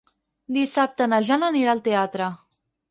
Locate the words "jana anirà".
1.29-1.77